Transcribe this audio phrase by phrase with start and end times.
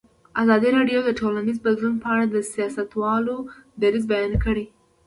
[0.43, 3.35] ازادي راډیو د ټولنیز بدلون په اړه د سیاستوالو
[3.81, 4.65] دریځ بیان کړی.